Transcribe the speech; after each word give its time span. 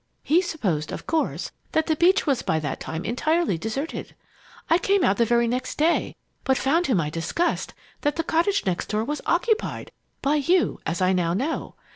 He 0.23 0.41
supposed, 0.41 0.91
of 0.91 1.05
course, 1.05 1.51
that 1.73 1.85
the 1.85 1.95
beach 1.95 2.25
was 2.25 2.41
by 2.41 2.59
that 2.59 2.79
time 2.79 3.05
entirely 3.05 3.55
deserted. 3.59 4.15
I 4.67 4.79
came 4.79 5.03
out 5.03 5.17
the 5.17 5.25
very 5.25 5.47
next 5.47 5.77
day, 5.77 6.15
but 6.43 6.57
found 6.57 6.85
to 6.85 6.95
my 6.95 7.11
disgust 7.11 7.75
that 8.01 8.15
the 8.15 8.23
cottage 8.23 8.65
next 8.65 8.87
door 8.89 9.03
was 9.03 9.21
occupied 9.27 9.91
by 10.23 10.37
you, 10.37 10.79
as 10.87 11.03
I 11.03 11.13
now 11.13 11.35
know! 11.35 11.75